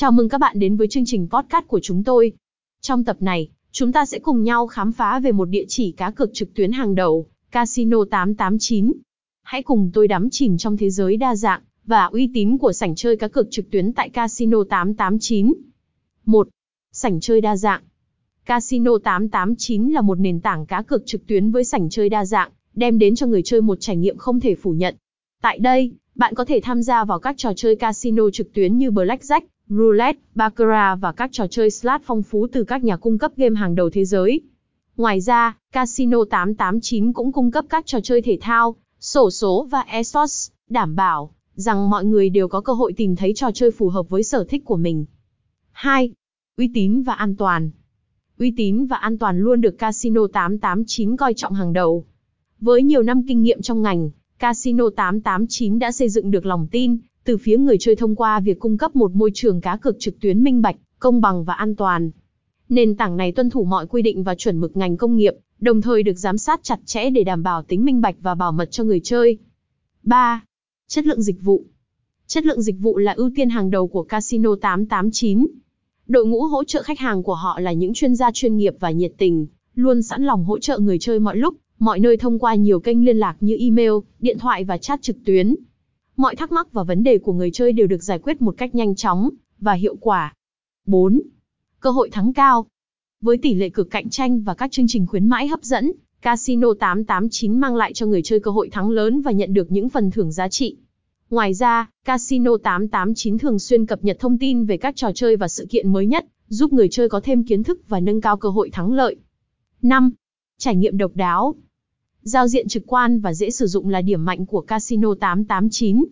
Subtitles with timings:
[0.00, 2.32] Chào mừng các bạn đến với chương trình podcast của chúng tôi.
[2.80, 6.10] Trong tập này, chúng ta sẽ cùng nhau khám phá về một địa chỉ cá
[6.10, 8.92] cược trực tuyến hàng đầu, Casino 889.
[9.42, 12.94] Hãy cùng tôi đắm chìm trong thế giới đa dạng và uy tín của sảnh
[12.94, 15.52] chơi cá cược trực tuyến tại Casino 889.
[16.26, 16.48] 1.
[16.92, 17.82] Sảnh chơi đa dạng.
[18.44, 22.50] Casino 889 là một nền tảng cá cược trực tuyến với sảnh chơi đa dạng,
[22.74, 24.96] đem đến cho người chơi một trải nghiệm không thể phủ nhận.
[25.42, 28.90] Tại đây, bạn có thể tham gia vào các trò chơi casino trực tuyến như
[28.90, 29.40] Blackjack,
[29.70, 33.60] roulette, baccarat và các trò chơi slot phong phú từ các nhà cung cấp game
[33.60, 34.40] hàng đầu thế giới.
[34.96, 39.80] Ngoài ra, Casino 889 cũng cung cấp các trò chơi thể thao, sổ số và
[39.80, 43.88] esports, đảm bảo rằng mọi người đều có cơ hội tìm thấy trò chơi phù
[43.88, 45.04] hợp với sở thích của mình.
[45.72, 46.12] 2.
[46.56, 47.70] Uy tín và an toàn.
[48.38, 52.04] Uy tín và an toàn luôn được Casino 889 coi trọng hàng đầu.
[52.60, 56.98] Với nhiều năm kinh nghiệm trong ngành, Casino 889 đã xây dựng được lòng tin
[57.24, 60.20] từ phía người chơi thông qua việc cung cấp một môi trường cá cược trực
[60.20, 62.10] tuyến minh bạch, công bằng và an toàn.
[62.68, 65.80] Nền tảng này tuân thủ mọi quy định và chuẩn mực ngành công nghiệp, đồng
[65.80, 68.70] thời được giám sát chặt chẽ để đảm bảo tính minh bạch và bảo mật
[68.70, 69.38] cho người chơi.
[70.02, 70.44] 3.
[70.88, 71.64] Chất lượng dịch vụ.
[72.26, 75.46] Chất lượng dịch vụ là ưu tiên hàng đầu của Casino 889.
[76.06, 78.90] Đội ngũ hỗ trợ khách hàng của họ là những chuyên gia chuyên nghiệp và
[78.90, 82.54] nhiệt tình, luôn sẵn lòng hỗ trợ người chơi mọi lúc, mọi nơi thông qua
[82.54, 85.54] nhiều kênh liên lạc như email, điện thoại và chat trực tuyến.
[86.20, 88.74] Mọi thắc mắc và vấn đề của người chơi đều được giải quyết một cách
[88.74, 90.34] nhanh chóng và hiệu quả.
[90.86, 91.20] 4.
[91.80, 92.66] Cơ hội thắng cao.
[93.20, 96.68] Với tỷ lệ cực cạnh tranh và các chương trình khuyến mãi hấp dẫn, Casino
[96.80, 100.10] 889 mang lại cho người chơi cơ hội thắng lớn và nhận được những phần
[100.10, 100.76] thưởng giá trị.
[101.30, 105.48] Ngoài ra, Casino 889 thường xuyên cập nhật thông tin về các trò chơi và
[105.48, 108.48] sự kiện mới nhất, giúp người chơi có thêm kiến thức và nâng cao cơ
[108.48, 109.16] hội thắng lợi.
[109.82, 110.10] 5.
[110.58, 111.54] Trải nghiệm độc đáo.
[112.22, 116.04] Giao diện trực quan và dễ sử dụng là điểm mạnh của Casino 889.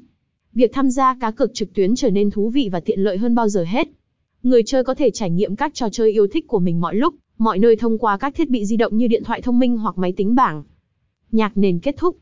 [0.55, 3.35] Việc tham gia cá cược trực tuyến trở nên thú vị và tiện lợi hơn
[3.35, 3.89] bao giờ hết.
[4.43, 7.15] Người chơi có thể trải nghiệm các trò chơi yêu thích của mình mọi lúc,
[7.39, 9.99] mọi nơi thông qua các thiết bị di động như điện thoại thông minh hoặc
[9.99, 10.65] máy tính bảng.
[11.33, 12.17] Nhạc nền kết thúc.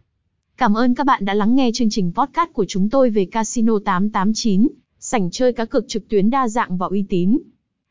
[0.57, 3.79] Cảm ơn các bạn đã lắng nghe chương trình podcast của chúng tôi về Casino
[3.85, 7.39] 889, sảnh chơi cá cược trực tuyến đa dạng và uy tín.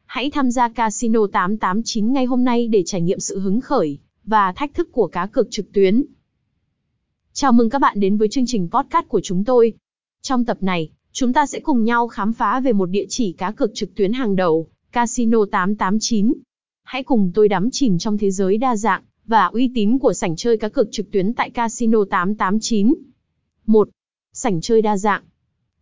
[0.05, 4.51] Hãy tham gia Casino 889 ngay hôm nay để trải nghiệm sự hứng khởi và
[4.51, 6.03] thách thức của cá cược trực tuyến.
[7.33, 9.73] Chào mừng các bạn đến với chương trình podcast của chúng tôi.
[10.21, 13.51] Trong tập này, chúng ta sẽ cùng nhau khám phá về một địa chỉ cá
[13.51, 16.33] cược trực tuyến hàng đầu, Casino 889.
[16.83, 20.35] Hãy cùng tôi đắm chìm trong thế giới đa dạng và uy tín của sảnh
[20.35, 22.93] chơi cá cược trực tuyến tại Casino 889.
[23.65, 23.89] 1.
[24.33, 25.23] Sảnh chơi đa dạng.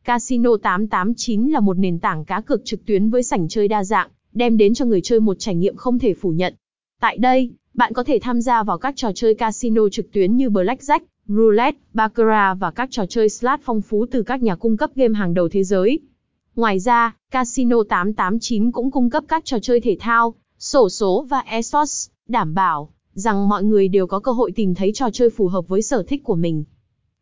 [0.03, 4.09] Casino 889 là một nền tảng cá cược trực tuyến với sảnh chơi đa dạng,
[4.33, 6.55] đem đến cho người chơi một trải nghiệm không thể phủ nhận.
[6.99, 10.50] Tại đây, bạn có thể tham gia vào các trò chơi casino trực tuyến như
[10.50, 14.91] Blackjack, roulette, baccarat và các trò chơi slot phong phú từ các nhà cung cấp
[14.95, 16.00] game hàng đầu thế giới.
[16.56, 21.39] Ngoài ra, Casino 889 cũng cung cấp các trò chơi thể thao, sổ số và
[21.39, 25.47] esports, đảm bảo rằng mọi người đều có cơ hội tìm thấy trò chơi phù
[25.47, 26.63] hợp với sở thích của mình.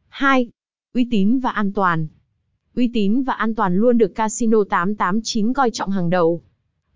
[0.07, 0.49] 2.
[0.93, 2.07] Uy tín và an toàn.
[2.75, 6.41] Uy tín và an toàn luôn được Casino 889 coi trọng hàng đầu.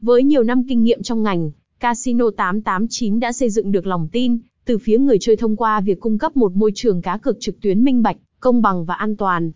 [0.01, 4.37] Với nhiều năm kinh nghiệm trong ngành, Casino 889 đã xây dựng được lòng tin
[4.65, 7.61] từ phía người chơi thông qua việc cung cấp một môi trường cá cược trực
[7.61, 9.51] tuyến minh bạch, công bằng và an toàn.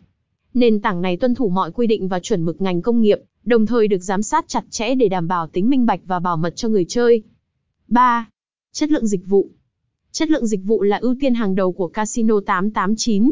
[0.53, 3.65] Nền tảng này tuân thủ mọi quy định và chuẩn mực ngành công nghiệp, đồng
[3.65, 6.55] thời được giám sát chặt chẽ để đảm bảo tính minh bạch và bảo mật
[6.55, 7.23] cho người chơi.
[7.87, 8.29] 3.
[8.73, 9.49] Chất lượng dịch vụ.
[10.11, 13.31] Chất lượng dịch vụ là ưu tiên hàng đầu của Casino 889.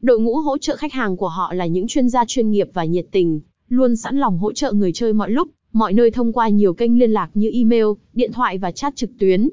[0.00, 2.84] Đội ngũ hỗ trợ khách hàng của họ là những chuyên gia chuyên nghiệp và
[2.84, 6.48] nhiệt tình, luôn sẵn lòng hỗ trợ người chơi mọi lúc, mọi nơi thông qua
[6.48, 9.48] nhiều kênh liên lạc như email, điện thoại và chat trực tuyến.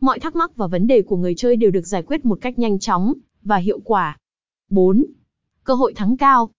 [0.00, 2.58] Mọi thắc mắc và vấn đề của người chơi đều được giải quyết một cách
[2.58, 4.18] nhanh chóng và hiệu quả.
[4.70, 5.04] 4.
[5.64, 6.50] Cơ hội thắng cao.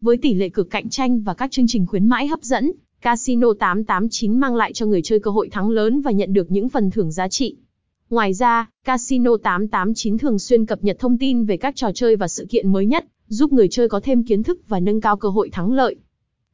[0.00, 3.48] Với tỷ lệ cực cạnh tranh và các chương trình khuyến mãi hấp dẫn, Casino
[3.58, 6.90] 889 mang lại cho người chơi cơ hội thắng lớn và nhận được những phần
[6.90, 7.56] thưởng giá trị.
[8.10, 12.28] Ngoài ra, Casino 889 thường xuyên cập nhật thông tin về các trò chơi và
[12.28, 15.28] sự kiện mới nhất, giúp người chơi có thêm kiến thức và nâng cao cơ
[15.28, 15.96] hội thắng lợi.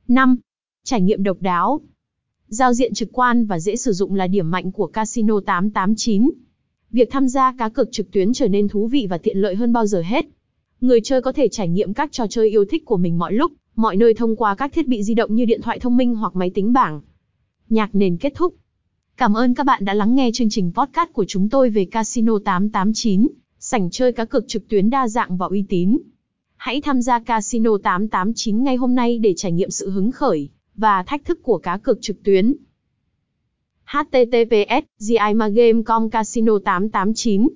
[0.09, 0.37] 5.
[0.85, 1.81] Trải nghiệm độc đáo.
[2.49, 6.31] Giao diện trực quan và dễ sử dụng là điểm mạnh của Casino 889.
[6.91, 9.72] Việc tham gia cá cược trực tuyến trở nên thú vị và tiện lợi hơn
[9.72, 10.27] bao giờ hết.
[10.81, 13.53] Người chơi có thể trải nghiệm các trò chơi yêu thích của mình mọi lúc,
[13.77, 16.37] mọi nơi thông qua các thiết bị di động như điện thoại thông minh hoặc
[16.37, 17.01] máy tính bảng.
[17.69, 18.54] Nhạc nền kết thúc.
[19.16, 22.39] Cảm ơn các bạn đã lắng nghe chương trình podcast của chúng tôi về Casino
[22.45, 23.27] 889,
[23.59, 25.99] sảnh chơi cá cược trực tuyến đa dạng và uy tín.
[26.57, 30.49] Hãy tham gia Casino 889 ngay hôm nay để trải nghiệm sự hứng khởi
[30.80, 32.56] và thách thức của cá cược trực tuyến.
[33.84, 37.48] https gimagame.com casino 889